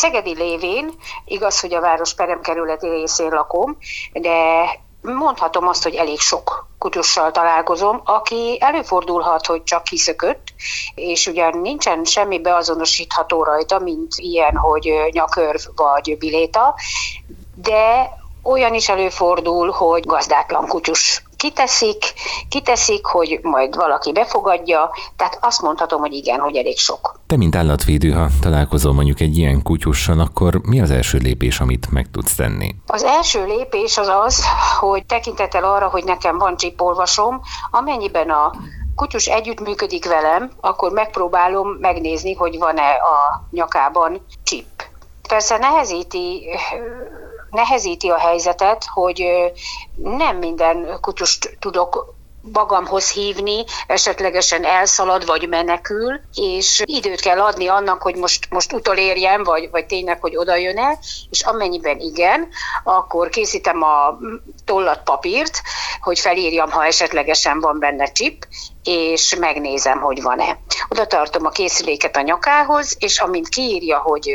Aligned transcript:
Szegedi 0.00 0.34
lévén, 0.34 0.90
igaz, 1.24 1.60
hogy 1.60 1.74
a 1.74 1.80
város 1.80 2.14
peremkerületi 2.14 2.88
részén 2.88 3.28
lakom, 3.30 3.78
de 4.12 4.64
mondhatom 5.00 5.68
azt, 5.68 5.82
hogy 5.82 5.94
elég 5.94 6.20
sok 6.20 6.68
kutyussal 6.78 7.30
találkozom, 7.30 8.00
aki 8.04 8.56
előfordulhat, 8.60 9.46
hogy 9.46 9.62
csak 9.62 9.84
kiszökött, 9.84 10.42
és 10.94 11.26
ugyan 11.26 11.58
nincsen 11.58 12.04
semmi 12.04 12.40
beazonosítható 12.40 13.42
rajta, 13.42 13.78
mint 13.78 14.12
ilyen, 14.16 14.56
hogy 14.56 14.92
nyakörv 15.10 15.60
vagy 15.74 16.16
biléta, 16.18 16.74
de 17.54 18.10
olyan 18.42 18.74
is 18.74 18.88
előfordul, 18.88 19.70
hogy 19.70 20.06
gazdátlan 20.06 20.66
kutyus 20.66 21.22
kiteszik, 21.36 22.12
kiteszik, 22.48 23.06
hogy 23.06 23.38
majd 23.42 23.76
valaki 23.76 24.12
befogadja, 24.12 24.90
tehát 25.16 25.38
azt 25.40 25.62
mondhatom, 25.62 26.00
hogy 26.00 26.12
igen, 26.12 26.40
hogy 26.40 26.56
elég 26.56 26.78
sok. 26.78 27.20
Te, 27.26 27.36
mint 27.36 27.56
állatvédő, 27.56 28.10
ha 28.10 28.26
találkozol 28.40 28.92
mondjuk 28.92 29.20
egy 29.20 29.38
ilyen 29.38 29.62
kutyussal, 29.62 30.20
akkor 30.20 30.60
mi 30.62 30.80
az 30.80 30.90
első 30.90 31.18
lépés, 31.18 31.60
amit 31.60 31.90
meg 31.90 32.10
tudsz 32.10 32.34
tenni? 32.34 32.74
Az 32.86 33.02
első 33.02 33.46
lépés 33.46 33.98
az 33.98 34.10
az, 34.24 34.44
hogy 34.78 35.06
tekintettel 35.06 35.64
arra, 35.64 35.88
hogy 35.88 36.04
nekem 36.04 36.38
van 36.38 36.56
csipolvasom, 36.56 37.40
amennyiben 37.70 38.30
a 38.30 38.52
kutyus 38.94 39.26
együttműködik 39.26 40.06
velem, 40.06 40.50
akkor 40.60 40.92
megpróbálom 40.92 41.68
megnézni, 41.80 42.34
hogy 42.34 42.58
van-e 42.58 42.90
a 42.90 43.46
nyakában 43.50 44.26
csip. 44.44 44.66
Persze 45.28 45.58
nehezíti 45.58 46.46
nehezíti 47.56 48.08
a 48.08 48.18
helyzetet, 48.18 48.84
hogy 48.92 49.24
nem 49.94 50.36
minden 50.36 50.98
kutyust 51.00 51.56
tudok 51.58 52.14
magamhoz 52.52 53.10
hívni, 53.10 53.64
esetlegesen 53.86 54.64
elszalad 54.64 55.26
vagy 55.26 55.48
menekül, 55.48 56.20
és 56.34 56.82
időt 56.84 57.20
kell 57.20 57.40
adni 57.40 57.66
annak, 57.66 58.02
hogy 58.02 58.16
most, 58.16 58.50
most 58.50 58.72
utolérjem, 58.72 59.42
vagy, 59.42 59.70
vagy 59.70 59.86
tényleg, 59.86 60.20
hogy 60.20 60.36
oda 60.36 60.56
jön 60.56 60.78
el, 60.78 60.98
és 61.30 61.42
amennyiben 61.42 61.98
igen, 61.98 62.48
akkor 62.84 63.28
készítem 63.28 63.82
a 63.82 64.18
tollat 64.64 65.02
papírt, 65.02 65.62
hogy 66.00 66.18
felírjam, 66.18 66.70
ha 66.70 66.84
esetlegesen 66.84 67.60
van 67.60 67.78
benne 67.78 68.12
chip, 68.12 68.46
és 68.86 69.34
megnézem, 69.34 70.00
hogy 70.00 70.22
van-e. 70.22 70.58
Oda 70.88 71.06
tartom 71.06 71.46
a 71.46 71.50
készüléket 71.50 72.16
a 72.16 72.20
nyakához, 72.20 72.96
és 72.98 73.18
amint 73.18 73.48
kiírja, 73.48 73.98
hogy 73.98 74.30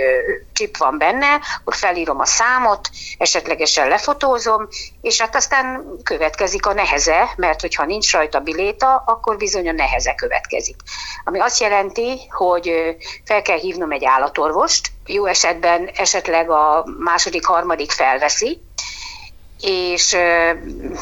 chip 0.53 0.77
van 0.77 0.97
benne, 0.97 1.39
akkor 1.59 1.75
felírom 1.75 2.19
a 2.19 2.25
számot, 2.25 2.89
esetlegesen 3.17 3.87
lefotózom, 3.87 4.67
és 5.01 5.21
hát 5.21 5.35
aztán 5.35 5.85
következik 6.03 6.65
a 6.65 6.73
neheze, 6.73 7.33
mert 7.35 7.61
hogyha 7.61 7.85
nincs 7.85 8.11
rajta 8.11 8.39
biléta, 8.39 9.03
akkor 9.05 9.37
bizony 9.37 9.69
a 9.69 9.71
neheze 9.71 10.15
következik. 10.15 10.75
Ami 11.23 11.39
azt 11.39 11.59
jelenti, 11.59 12.19
hogy 12.29 12.71
fel 13.25 13.41
kell 13.41 13.57
hívnom 13.57 13.91
egy 13.91 14.05
állatorvost, 14.05 14.91
jó 15.05 15.25
esetben 15.25 15.89
esetleg 15.95 16.49
a 16.49 16.85
második, 16.99 17.45
harmadik 17.45 17.91
felveszi, 17.91 18.61
és 19.61 20.13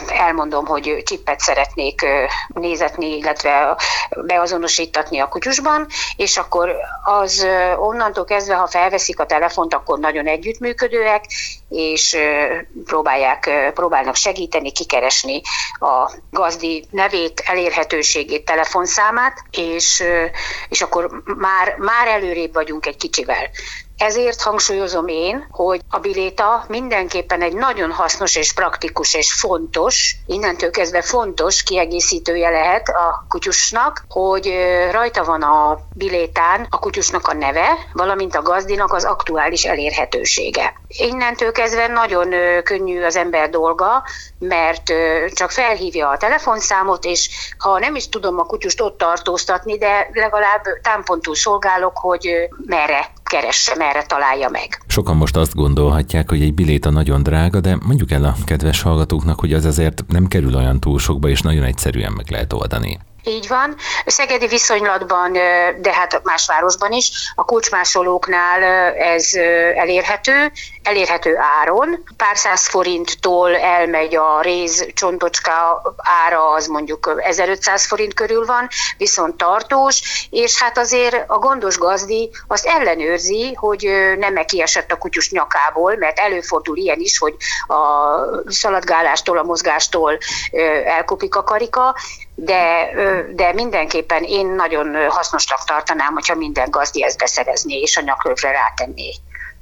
elmondom, 0.07 0.65
hogy 0.65 1.01
csippet 1.05 1.39
szeretnék 1.39 2.05
nézetni, 2.47 3.17
illetve 3.17 3.77
beazonosítatni 4.09 5.19
a 5.19 5.27
kutyusban, 5.27 5.87
és 6.15 6.37
akkor 6.37 6.75
az 7.03 7.47
onnantól 7.77 8.25
kezdve, 8.25 8.55
ha 8.55 8.67
felveszik 8.67 9.19
a 9.19 9.25
telefont, 9.25 9.73
akkor 9.73 9.99
nagyon 9.99 10.27
együttműködőek, 10.27 11.25
és 11.69 12.17
próbálják, 12.85 13.71
próbálnak 13.73 14.15
segíteni, 14.15 14.71
kikeresni 14.71 15.41
a 15.79 16.11
gazdi 16.31 16.85
nevét, 16.91 17.43
elérhetőségét, 17.45 18.45
telefonszámát, 18.45 19.43
és, 19.51 20.03
és 20.69 20.81
akkor 20.81 21.21
már, 21.37 21.75
már 21.77 22.07
előrébb 22.07 22.53
vagyunk 22.53 22.85
egy 22.85 22.97
kicsivel. 22.97 23.49
Ezért 23.99 24.41
hangsúlyozom 24.41 25.07
én, 25.07 25.47
hogy 25.51 25.81
a 25.89 25.99
biléta 25.99 26.65
mindenképpen 26.67 27.41
egy 27.41 27.53
nagyon 27.53 27.91
hasznos 27.91 28.35
és 28.35 28.53
praktikus 28.53 29.13
és 29.13 29.33
fontos, 29.33 30.15
innentől 30.25 30.71
kezdve 30.71 31.01
fontos 31.01 31.63
kiegészítője 31.63 32.49
lehet 32.49 32.87
a 32.89 33.25
kutyusnak, 33.29 34.05
hogy 34.07 34.53
rajta 34.91 35.23
van 35.23 35.41
a 35.41 35.79
bilétán 35.93 36.67
a 36.69 36.79
kutyusnak 36.79 37.27
a 37.27 37.33
neve, 37.33 37.67
valamint 37.93 38.35
a 38.35 38.41
gazdinak 38.41 38.93
az 38.93 39.03
aktuális 39.03 39.65
elérhetősége. 39.65 40.73
Innentől 40.87 41.51
kezdve 41.51 41.87
nagyon 41.87 42.33
könnyű 42.63 43.03
az 43.03 43.15
ember 43.15 43.49
dolga, 43.49 44.03
mert 44.37 44.93
csak 45.33 45.51
felhívja 45.51 46.09
a 46.09 46.17
telefonszámot, 46.17 47.05
és 47.05 47.53
ha 47.57 47.79
nem 47.79 47.95
is 47.95 48.09
tudom 48.09 48.39
a 48.39 48.43
kutyust 48.43 48.81
ott 48.81 48.97
tartóztatni, 48.97 49.77
de 49.77 50.09
legalább 50.13 50.63
támpontul 50.81 51.35
szolgálok, 51.35 51.97
hogy 51.97 52.29
merre 52.65 53.11
keresse, 53.29 53.75
merre 53.75 54.03
találja 54.03 54.49
meg. 54.49 54.81
Sokan 54.87 55.15
most 55.15 55.35
azt 55.35 55.55
gondolhatják, 55.55 56.29
hogy 56.29 56.41
egy 56.41 56.53
biléta 56.53 56.89
nagyon 56.89 57.23
drága, 57.23 57.59
de 57.59 57.77
mondjuk 57.85 58.11
el 58.11 58.23
a 58.23 58.35
kedves 58.45 58.81
hallgatóknak, 58.81 59.39
hogy 59.39 59.53
az 59.53 59.65
azért 59.65 60.03
nem 60.07 60.27
kerül 60.27 60.55
olyan 60.55 60.79
túl 60.79 60.99
sokba, 60.99 61.29
és 61.29 61.41
nagyon 61.41 61.63
egyszerűen 61.63 62.13
meg 62.15 62.25
lehet 62.29 62.53
oldani. 62.53 62.99
Így 63.29 63.47
van. 63.47 63.75
Szegedi 64.05 64.47
viszonylatban, 64.47 65.31
de 65.81 65.93
hát 65.93 66.21
más 66.23 66.47
városban 66.47 66.91
is, 66.91 67.11
a 67.35 67.45
kulcsmásolóknál 67.45 68.63
ez 68.93 69.33
elérhető, 69.75 70.51
elérhető 70.83 71.37
áron. 71.61 72.03
Pár 72.17 72.37
száz 72.37 72.67
forinttól 72.67 73.55
elmegy 73.55 74.15
a 74.15 74.41
réz 74.41 74.87
csontocska 74.93 75.81
ára, 76.25 76.49
az 76.49 76.67
mondjuk 76.67 77.21
1500 77.23 77.85
forint 77.85 78.13
körül 78.13 78.45
van, 78.45 78.67
viszont 78.97 79.35
tartós, 79.35 80.27
és 80.29 80.61
hát 80.61 80.77
azért 80.77 81.23
a 81.27 81.37
gondos 81.37 81.77
gazdi 81.77 82.31
azt 82.47 82.65
ellenőrzi, 82.65 83.53
hogy 83.53 83.89
nem 84.17 84.35
kiesett 84.45 84.91
a 84.91 84.97
kutyus 84.97 85.31
nyakából, 85.31 85.95
mert 85.95 86.19
előfordul 86.19 86.77
ilyen 86.77 86.99
is, 86.99 87.17
hogy 87.17 87.35
a 87.67 88.51
szaladgálástól, 88.51 89.37
a 89.37 89.43
mozgástól 89.43 90.17
elkopik 90.85 91.35
a 91.35 91.43
karika, 91.43 91.95
de, 92.43 92.89
de 93.35 93.53
mindenképpen 93.53 94.23
én 94.23 94.47
nagyon 94.47 94.95
hasznosnak 95.09 95.63
tartanám, 95.65 96.13
hogyha 96.13 96.35
minden 96.35 96.69
gazdi 96.69 97.03
ezt 97.03 97.17
beszerezné 97.17 97.79
és 97.79 97.97
a 97.97 98.01
nyaklövre 98.01 98.51
rátenné. 98.51 99.13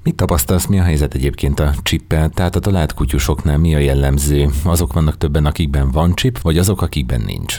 Mit 0.03 0.15
tapasztalsz, 0.15 0.65
mi 0.65 0.79
a 0.79 0.83
helyzet 0.83 1.13
egyébként 1.13 1.59
a 1.59 1.69
csippel? 1.83 2.29
Tehát 2.35 2.55
a 2.55 2.59
talált 2.59 2.93
kutyusoknál 2.93 3.57
mi 3.57 3.75
a 3.75 3.79
jellemző? 3.79 4.47
Azok 4.65 4.93
vannak 4.93 5.17
többen, 5.17 5.45
akikben 5.45 5.91
van 5.91 6.15
csip, 6.15 6.41
vagy 6.41 6.57
azok, 6.57 6.81
akikben 6.81 7.21
nincs? 7.21 7.55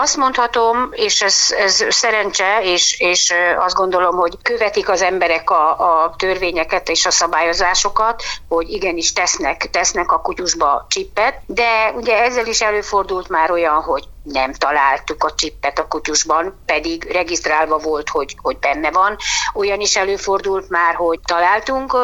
Azt 0.00 0.16
mondhatom, 0.16 0.88
és 0.92 1.22
ez, 1.22 1.54
ez 1.58 1.84
szerencse, 1.88 2.60
és, 2.62 3.00
és 3.00 3.32
azt 3.58 3.74
gondolom, 3.74 4.16
hogy 4.16 4.38
követik 4.42 4.88
az 4.88 5.02
emberek 5.02 5.50
a, 5.50 5.70
a 5.70 6.14
törvényeket 6.16 6.88
és 6.88 7.06
a 7.06 7.10
szabályozásokat, 7.10 8.22
hogy 8.48 8.70
igenis 8.70 9.12
tesznek, 9.12 9.70
tesznek 9.70 10.12
a 10.12 10.20
kutyusba 10.20 10.86
csippet, 10.88 11.40
de 11.46 11.92
ugye 11.96 12.22
ezzel 12.22 12.46
is 12.46 12.60
előfordult 12.60 13.28
már 13.28 13.50
olyan, 13.50 13.82
hogy 13.82 14.04
nem 14.32 14.52
találtuk 14.52 15.24
a 15.24 15.34
csippet 15.34 15.78
a 15.78 15.88
kutyusban, 15.88 16.62
pedig 16.66 17.04
regisztrálva 17.04 17.78
volt, 17.78 18.08
hogy, 18.08 18.36
hogy 18.42 18.58
benne 18.58 18.90
van. 18.90 19.16
Olyan 19.54 19.80
is 19.80 19.96
előfordult 19.96 20.68
már, 20.68 20.94
hogy 20.94 21.20
találtunk 21.24 21.96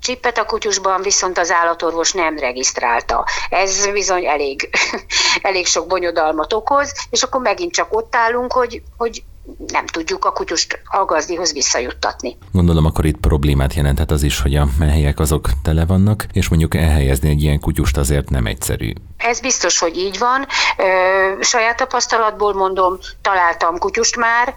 csippet 0.00 0.38
a 0.38 0.44
kutyusban, 0.44 1.02
viszont 1.02 1.38
az 1.38 1.50
állatorvos 1.50 2.12
nem 2.12 2.38
regisztrálta. 2.38 3.26
Ez 3.48 3.86
bizony 3.90 4.26
elég, 4.26 4.70
elég 5.42 5.66
sok 5.66 5.86
bonyodalmat 5.86 6.52
okoz, 6.52 6.92
és 7.10 7.22
akkor 7.22 7.40
megint 7.40 7.72
csak 7.72 7.96
ott 7.96 8.16
állunk, 8.16 8.52
hogy, 8.52 8.82
hogy 8.96 9.22
nem 9.66 9.86
tudjuk 9.86 10.24
a 10.24 10.32
kutyust 10.32 10.80
a 10.84 11.04
gazdihoz 11.04 11.52
visszajuttatni. 11.52 12.36
Gondolom 12.52 12.84
akkor 12.84 13.04
itt 13.04 13.16
problémát 13.16 13.74
jelenthet 13.74 14.10
az 14.10 14.22
is, 14.22 14.40
hogy 14.40 14.54
a 14.54 14.68
helyek 14.80 15.18
azok 15.18 15.48
tele 15.62 15.86
vannak, 15.86 16.26
és 16.32 16.48
mondjuk 16.48 16.74
elhelyezni 16.74 17.28
egy 17.28 17.42
ilyen 17.42 17.60
kutyust 17.60 17.96
azért 17.96 18.30
nem 18.30 18.46
egyszerű. 18.46 18.92
Ez 19.16 19.40
biztos, 19.40 19.78
hogy 19.78 19.96
így 19.96 20.18
van. 20.18 20.46
Ö, 20.76 21.42
saját 21.42 21.76
tapasztalatból 21.76 22.54
mondom, 22.54 22.98
találtam 23.22 23.78
kutyust 23.78 24.16
már, 24.16 24.54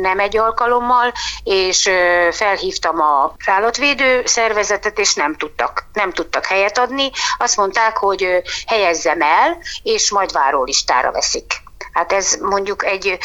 nem 0.00 0.18
egy 0.18 0.36
alkalommal, 0.36 1.12
és 1.44 1.88
felhívtam 2.30 3.00
a 3.00 3.34
állatvédő 3.46 4.22
szervezetet, 4.24 4.98
és 4.98 5.14
nem 5.14 5.34
tudtak, 5.36 5.86
nem 5.92 6.12
tudtak 6.12 6.44
helyet 6.46 6.78
adni. 6.78 7.10
Azt 7.38 7.56
mondták, 7.56 7.96
hogy 7.96 8.26
helyezzem 8.66 9.20
el, 9.20 9.58
és 9.82 10.10
majd 10.10 10.32
várólistára 10.32 11.12
veszik. 11.12 11.64
Hát 11.96 12.12
ez 12.12 12.38
mondjuk 12.40 12.84
egy 12.84 13.18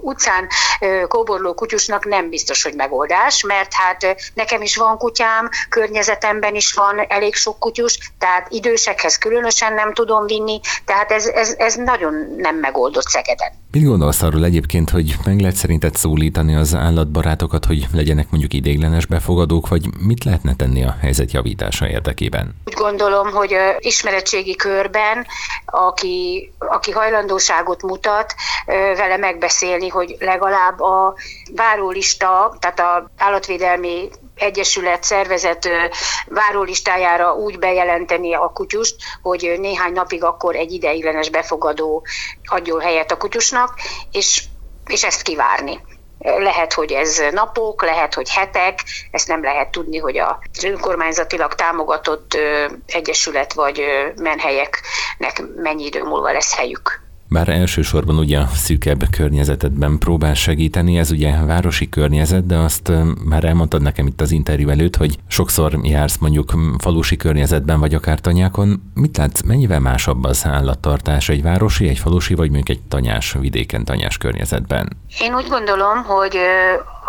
utcán 0.00 0.48
kóborló 1.08 1.54
kutyusnak 1.54 2.04
nem 2.04 2.28
biztos, 2.28 2.62
hogy 2.62 2.74
megoldás, 2.74 3.42
mert 3.42 3.72
hát 3.72 4.16
nekem 4.34 4.62
is 4.62 4.76
van 4.76 4.98
kutyám, 4.98 5.48
környezetemben 5.68 6.54
is 6.54 6.72
van 6.72 7.00
elég 7.08 7.34
sok 7.34 7.58
kutyus, 7.58 8.12
tehát 8.18 8.46
idősekhez 8.50 9.18
különösen 9.18 9.72
nem 9.72 9.94
tudom 9.94 10.26
vinni, 10.26 10.60
tehát 10.84 11.10
ez, 11.10 11.26
ez, 11.26 11.54
ez 11.58 11.74
nagyon 11.74 12.34
nem 12.36 12.56
megoldott 12.56 13.06
Szegeden. 13.06 13.52
Mit 13.70 13.84
gondolsz 13.84 14.22
arról 14.22 14.44
egyébként, 14.44 14.90
hogy 14.90 15.16
meg 15.24 15.40
lehet 15.40 15.56
szerinted 15.56 15.96
szólítani 15.96 16.54
az 16.54 16.74
állatbarátokat, 16.74 17.64
hogy 17.64 17.86
legyenek 17.92 18.30
mondjuk 18.30 18.52
idéglenes 18.52 19.06
befogadók, 19.06 19.68
vagy 19.68 19.84
mit 19.98 20.24
lehetne 20.24 20.54
tenni 20.54 20.84
a 20.84 20.96
helyzet 21.00 21.32
javítása 21.32 21.88
érdekében? 21.88 22.54
Úgy 22.64 22.72
gondolom, 22.72 23.30
hogy 23.30 23.56
ismeretségi 23.78 24.56
körben, 24.56 25.26
aki, 25.66 26.52
aki 26.58 26.90
hajlandóságot 26.90 27.82
mutat, 27.88 28.34
vele 28.66 29.16
megbeszélni, 29.16 29.88
hogy 29.88 30.16
legalább 30.18 30.80
a 30.80 31.14
várólista, 31.54 32.56
tehát 32.58 32.80
a 32.80 33.10
állatvédelmi 33.16 34.08
egyesület, 34.34 35.02
szervezet 35.02 35.68
várólistájára 36.26 37.34
úgy 37.34 37.58
bejelenteni 37.58 38.34
a 38.34 38.50
kutyust, 38.54 38.96
hogy 39.22 39.54
néhány 39.58 39.92
napig 39.92 40.24
akkor 40.24 40.56
egy 40.56 40.72
ideiglenes 40.72 41.30
befogadó 41.30 42.06
adjon 42.44 42.80
helyet 42.80 43.12
a 43.12 43.16
kutyusnak, 43.16 43.78
és, 44.10 44.44
és 44.86 45.04
ezt 45.04 45.22
kivárni. 45.22 45.80
Lehet, 46.18 46.72
hogy 46.72 46.92
ez 46.92 47.22
napok, 47.30 47.82
lehet, 47.82 48.14
hogy 48.14 48.30
hetek, 48.30 48.78
ezt 49.10 49.28
nem 49.28 49.42
lehet 49.42 49.70
tudni, 49.70 49.98
hogy 49.98 50.18
az 50.18 50.64
önkormányzatilag 50.64 51.54
támogatott 51.54 52.38
egyesület 52.86 53.52
vagy 53.52 53.82
menhelyeknek 54.16 55.42
mennyi 55.56 55.84
idő 55.84 56.02
múlva 56.02 56.32
lesz 56.32 56.56
helyük. 56.56 57.07
Bár 57.30 57.48
elsősorban 57.48 58.18
ugye 58.18 58.38
a 58.38 58.46
szűkebb 58.46 59.04
környezetedben 59.10 59.98
próbál 59.98 60.34
segíteni, 60.34 60.98
ez 60.98 61.10
ugye 61.10 61.44
városi 61.44 61.88
környezet, 61.88 62.46
de 62.46 62.56
azt 62.56 62.92
már 63.24 63.44
elmondtad 63.44 63.82
nekem 63.82 64.06
itt 64.06 64.20
az 64.20 64.30
interjú 64.30 64.68
előtt, 64.68 64.96
hogy 64.96 65.18
sokszor 65.26 65.78
jársz 65.82 66.16
mondjuk 66.16 66.52
falusi 66.78 67.16
környezetben 67.16 67.80
vagy 67.80 67.94
akár 67.94 68.20
tanyákon. 68.20 68.82
Mit 68.94 69.16
látsz, 69.16 69.42
mennyivel 69.42 69.80
másabb 69.80 70.24
az 70.24 70.46
állattartás 70.46 71.28
egy 71.28 71.42
városi, 71.42 71.88
egy 71.88 71.98
falusi 71.98 72.34
vagy 72.34 72.50
mondjuk 72.50 72.76
egy 72.76 72.82
tanyás 72.88 73.36
vidéken, 73.40 73.84
tanyás 73.84 74.18
környezetben? 74.18 74.96
Én 75.20 75.34
úgy 75.34 75.46
gondolom, 75.48 76.02
hogy 76.02 76.36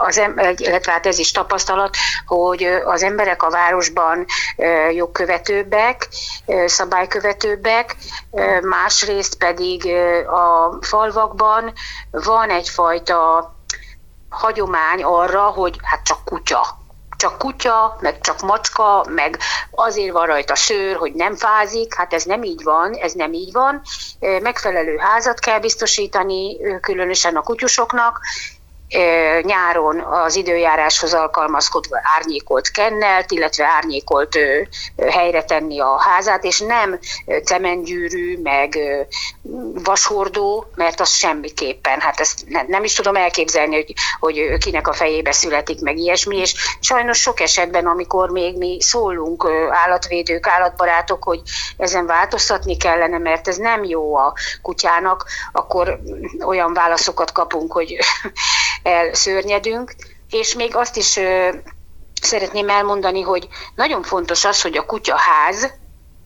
az, 0.06 0.22
illetve 0.56 0.92
hát 0.92 1.06
ez 1.06 1.20
is 1.20 1.32
tapasztalat, 1.32 1.96
hogy 2.26 2.64
az 2.86 3.04
emberek 3.04 3.44
a 3.44 3.50
városban 3.50 4.26
jogkövetőbbek, 4.92 6.08
szabálykövetőbbek, 6.66 7.96
másrészt 8.62 9.38
pedig 9.38 9.86
a 10.28 10.78
falvakban 10.82 11.74
van 12.12 12.50
egyfajta 12.50 13.54
hagyomány 14.30 15.04
arra, 15.04 15.42
hogy 15.42 15.78
hát 15.82 16.04
csak 16.04 16.26
kutya, 16.26 16.78
csak 17.18 17.38
kutya, 17.38 17.98
meg 18.00 18.22
csak 18.22 18.42
macska, 18.42 19.06
meg 19.10 19.40
azért 19.72 20.12
van 20.12 20.26
rajta 20.26 20.56
szőr, 20.56 20.96
hogy 20.96 21.14
nem 21.14 21.36
fázik, 21.36 21.94
hát 21.94 22.14
ez 22.14 22.24
nem 22.24 22.44
így 22.44 22.64
van, 22.64 22.94
ez 22.94 23.14
nem 23.14 23.34
így 23.34 23.52
van. 23.52 23.82
Megfelelő 24.20 24.98
házat 24.98 25.40
kell 25.40 25.60
biztosítani, 25.60 26.58
különösen 26.82 27.36
a 27.36 27.42
kutyusoknak, 27.42 28.20
nyáron 29.42 30.00
az 30.00 30.36
időjáráshoz 30.36 31.14
alkalmazkodva 31.14 32.00
árnyékolt 32.18 32.72
kennelt, 32.72 33.32
illetve 33.32 33.66
árnyékolt 33.66 34.38
helyre 35.10 35.44
tenni 35.44 35.80
a 35.80 36.00
házát, 36.00 36.44
és 36.44 36.60
nem 36.60 37.00
cementgyűrű, 37.44 38.40
meg 38.42 38.80
vashordó, 39.84 40.66
mert 40.76 41.00
az 41.00 41.10
semmiképpen, 41.10 42.00
hát 42.00 42.20
ezt 42.20 42.44
nem, 42.68 42.84
is 42.84 42.94
tudom 42.94 43.16
elképzelni, 43.16 43.76
hogy, 43.76 43.94
hogy 44.20 44.58
kinek 44.58 44.88
a 44.88 44.94
fejébe 44.94 45.32
születik 45.32 45.80
meg 45.82 45.98
ilyesmi, 45.98 46.38
és 46.38 46.54
sajnos 46.80 47.20
sok 47.22 47.40
esetben, 47.40 47.86
amikor 47.86 48.30
még 48.30 48.58
mi 48.58 48.82
szólunk 48.82 49.48
állatvédők, 49.70 50.48
állatbarátok, 50.48 51.24
hogy 51.24 51.42
ezen 51.78 52.06
változtatni 52.06 52.78
kellene, 52.78 53.18
mert 53.18 53.48
ez 53.48 53.58
nem 53.58 53.84
jó 53.84 54.16
a 54.16 54.34
kutyának, 54.62 55.26
akkor 55.52 56.00
olyan 56.46 56.74
válaszokat 56.74 57.32
kapunk, 57.32 57.72
hogy 57.72 57.98
elszörnyedünk, 58.90 59.96
és 60.30 60.56
még 60.56 60.76
azt 60.76 60.98
is 60.98 61.20
szeretném 62.22 62.70
elmondani, 62.70 63.22
hogy 63.22 63.48
nagyon 63.76 64.04
fontos 64.04 64.46
az, 64.46 64.62
hogy 64.62 64.78
a 64.78 64.86
kutyaház, 64.86 65.74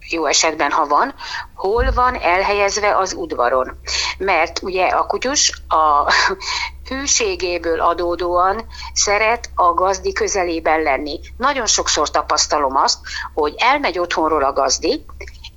jó 0.10 0.25
esetben, 0.25 0.71
ha 0.71 0.88
van, 0.88 1.13
hol 1.54 1.92
van 1.92 2.15
elhelyezve 2.15 2.98
az 2.98 3.13
udvaron. 3.13 3.80
Mert 4.18 4.62
ugye 4.62 4.86
a 4.86 5.06
kutyus 5.06 5.62
a 5.68 6.12
hűségéből 6.89 7.81
adódóan 7.81 8.66
szeret 8.94 9.50
a 9.56 9.74
gazdi 9.74 10.13
közelében 10.13 10.81
lenni. 10.81 11.19
Nagyon 11.38 11.66
sokszor 11.66 12.12
tapasztalom 12.12 12.75
azt, 12.75 13.00
hogy 13.33 13.54
elmegy 13.57 14.00
otthonról 14.00 14.44
a 14.44 14.54
gazdi, 14.54 15.06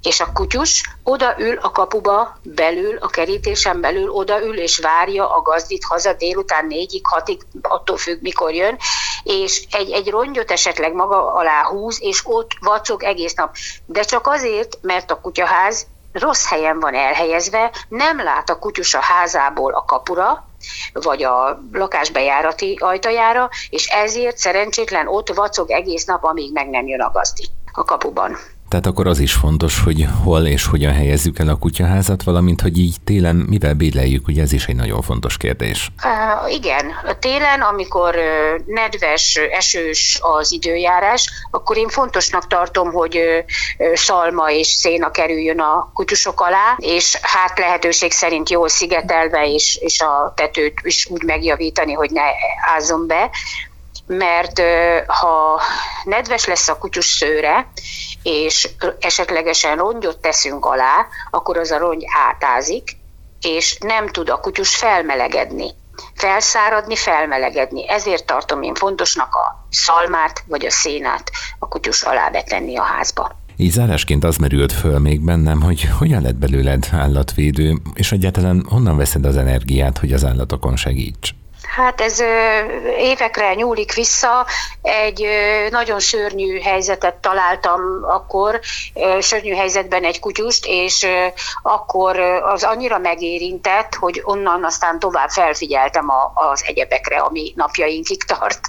és 0.06 0.20
a 0.20 0.32
kutyus 0.32 0.82
odaül 1.02 1.56
a 1.56 1.70
kapuba 1.70 2.38
belül, 2.42 2.96
a 2.96 3.06
kerítésen 3.06 3.80
belül 3.80 4.10
odaül, 4.10 4.58
és 4.58 4.78
várja 4.78 5.34
a 5.34 5.42
gazdit 5.42 5.84
haza 5.84 6.12
délután 6.12 6.66
négyig, 6.66 7.06
hatig, 7.06 7.40
attól 7.62 7.96
függ, 7.96 8.22
mikor 8.22 8.52
jön, 8.52 8.78
és 9.22 9.66
egy, 9.70 9.90
egy 9.90 10.08
rongyot 10.08 10.50
esetleg 10.50 10.92
maga 10.92 11.34
alá 11.34 11.64
húz, 11.64 12.02
és 12.02 12.20
ott 12.24 12.50
vacog 12.60 13.02
egész 13.02 13.34
nap. 13.34 13.56
De 13.86 14.02
csak 14.02 14.26
azért, 14.26 14.78
mert 14.82 15.10
a 15.10 15.20
kutyaház 15.20 15.86
rossz 16.12 16.48
helyen 16.48 16.80
van 16.80 16.94
elhelyezve, 16.94 17.72
nem 17.88 18.22
lát 18.22 18.50
a 18.50 18.58
kutyus 18.58 18.94
a 18.94 19.00
házából 19.00 19.74
a 19.74 19.84
kapura, 19.84 20.46
vagy 20.92 21.22
a 21.22 21.62
lakásbejárati 21.72 22.78
ajtajára, 22.80 23.48
és 23.70 23.86
ezért 23.86 24.38
szerencsétlen 24.38 25.08
ott 25.08 25.34
vacog 25.34 25.70
egész 25.70 26.04
nap, 26.04 26.24
amíg 26.24 26.52
meg 26.52 26.68
nem 26.68 26.86
jön 26.86 27.00
a 27.00 27.10
gazdi 27.10 27.48
a 27.72 27.84
kapuban. 27.84 28.36
Tehát 28.68 28.86
akkor 28.86 29.06
az 29.06 29.18
is 29.18 29.32
fontos, 29.32 29.80
hogy 29.80 30.06
hol 30.24 30.46
és 30.46 30.66
hogyan 30.66 30.92
helyezzük 30.92 31.38
el 31.38 31.48
a 31.48 31.56
kutyaházat, 31.56 32.22
valamint, 32.22 32.60
hogy 32.60 32.78
így 32.78 32.96
télen 33.04 33.36
mivel 33.36 33.74
béleljük, 33.74 34.28
ugye 34.28 34.42
ez 34.42 34.52
is 34.52 34.66
egy 34.66 34.76
nagyon 34.76 35.02
fontos 35.02 35.36
kérdés. 35.36 35.90
Uh, 36.04 36.54
igen, 36.54 36.92
télen, 37.18 37.60
amikor 37.60 38.14
uh, 38.14 38.66
nedves, 38.66 39.36
esős 39.50 40.18
az 40.22 40.52
időjárás, 40.52 41.30
akkor 41.50 41.76
én 41.76 41.88
fontosnak 41.88 42.46
tartom, 42.46 42.92
hogy 42.92 43.16
uh, 43.16 43.94
szalma 43.94 44.50
és 44.50 44.66
széna 44.66 45.10
kerüljön 45.10 45.60
a 45.60 45.90
kutyusok 45.94 46.40
alá, 46.40 46.76
és 46.76 47.18
hát 47.22 47.58
lehetőség 47.58 48.12
szerint 48.12 48.50
jól 48.50 48.68
szigetelve, 48.68 49.52
és, 49.52 49.78
és 49.80 50.00
a 50.00 50.32
tetőt 50.36 50.80
is 50.82 51.06
úgy 51.10 51.22
megjavítani, 51.22 51.92
hogy 51.92 52.10
ne 52.10 52.22
ázzon 52.76 53.06
be 53.06 53.30
mert 54.06 54.60
ha 55.06 55.60
nedves 56.04 56.44
lesz 56.44 56.68
a 56.68 56.78
kutyus 56.78 57.06
szőre, 57.06 57.68
és 58.22 58.68
esetlegesen 59.00 59.76
rongyot 59.76 60.18
teszünk 60.18 60.64
alá, 60.64 61.06
akkor 61.30 61.56
az 61.56 61.70
a 61.70 61.78
rongy 61.78 62.04
átázik, 62.28 62.96
és 63.40 63.78
nem 63.80 64.08
tud 64.08 64.28
a 64.28 64.40
kutyus 64.40 64.76
felmelegedni. 64.76 65.70
Felszáradni, 66.14 66.96
felmelegedni. 66.96 67.88
Ezért 67.88 68.26
tartom 68.26 68.62
én 68.62 68.74
fontosnak 68.74 69.34
a 69.34 69.66
szalmát 69.70 70.44
vagy 70.46 70.66
a 70.66 70.70
szénát 70.70 71.30
a 71.58 71.68
kutyus 71.68 72.02
alá 72.02 72.28
betenni 72.28 72.76
a 72.76 72.82
házba. 72.82 73.44
Így 73.56 73.70
zárásként 73.70 74.24
az 74.24 74.36
merült 74.36 74.72
föl 74.72 74.98
még 74.98 75.20
bennem, 75.20 75.62
hogy 75.62 75.88
hogyan 75.98 76.22
lett 76.22 76.34
belőled 76.34 76.88
állatvédő, 76.92 77.76
és 77.94 78.12
egyáltalán 78.12 78.66
honnan 78.68 78.96
veszed 78.96 79.24
az 79.24 79.36
energiát, 79.36 79.98
hogy 79.98 80.12
az 80.12 80.24
állatokon 80.24 80.76
segíts? 80.76 81.34
Hát 81.74 82.00
ez 82.00 82.20
évekre 82.98 83.54
nyúlik 83.54 83.94
vissza. 83.94 84.46
Egy 84.82 85.26
nagyon 85.70 86.00
szörnyű 86.00 86.60
helyzetet 86.60 87.14
találtam 87.14 87.80
akkor, 88.02 88.60
szörnyű 89.18 89.54
helyzetben 89.54 90.04
egy 90.04 90.20
kutyust, 90.20 90.66
és 90.66 91.06
akkor 91.62 92.18
az 92.20 92.62
annyira 92.62 92.98
megérintett, 92.98 93.94
hogy 93.94 94.22
onnan 94.24 94.64
aztán 94.64 94.98
tovább 94.98 95.28
felfigyeltem 95.28 96.06
az 96.34 96.64
egyebekre, 96.66 97.18
ami 97.18 97.52
napjainkig 97.56 98.24
tart. 98.24 98.60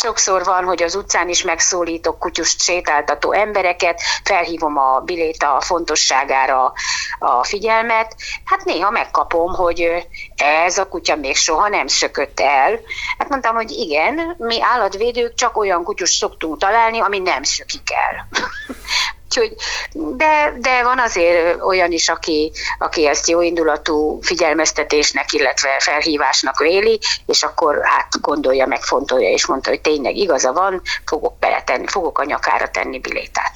Sokszor 0.00 0.44
van, 0.44 0.64
hogy 0.64 0.82
az 0.82 0.94
utcán 0.94 1.28
is 1.28 1.42
megszólítok 1.42 2.18
kutyust 2.18 2.60
sétáltató 2.60 3.32
embereket, 3.32 4.00
felhívom 4.24 4.76
a 4.76 5.00
biléta 5.00 5.60
fontosságára 5.60 6.72
a 7.18 7.44
figyelmet. 7.44 8.16
Hát 8.44 8.64
néha 8.64 8.90
megkapom, 8.90 9.54
hogy 9.54 10.06
ez 10.36 10.78
a 10.78 10.88
kutya 10.88 11.16
még 11.16 11.36
soha 11.36 11.68
nem 11.68 11.86
szökött 11.86 12.40
el. 12.40 12.80
Hát 13.18 13.28
mondtam, 13.28 13.54
hogy 13.54 13.70
igen, 13.70 14.34
mi 14.38 14.62
állatvédők 14.62 15.34
csak 15.34 15.56
olyan 15.56 15.84
kutyus 15.84 16.10
szoktunk 16.10 16.58
találni, 16.58 17.00
ami 17.00 17.18
nem 17.18 17.42
szökik 17.42 17.90
el. 17.92 18.28
Úgyhogy, 19.28 19.54
de, 19.92 20.54
de 20.58 20.82
van 20.82 20.98
azért 20.98 21.62
olyan 21.62 21.92
is, 21.92 22.08
aki, 22.08 22.52
aki 22.78 23.06
ezt 23.06 23.28
jó 23.28 23.40
indulatú 23.40 24.18
figyelmeztetésnek, 24.22 25.32
illetve 25.32 25.68
felhívásnak 25.78 26.58
véli, 26.58 27.00
és 27.26 27.42
akkor 27.42 27.80
hát 27.82 28.20
gondolja, 28.20 28.66
megfontolja, 28.66 29.28
és 29.28 29.46
mondta, 29.46 29.70
hogy 29.70 29.80
tényleg 29.80 30.16
igaza 30.16 30.52
van, 30.52 30.82
fogok 31.04 31.38
beletenni, 31.38 31.86
fogok 31.86 32.18
a 32.18 32.24
nyakára 32.24 32.68
tenni 32.68 32.98
bilétát. 32.98 33.52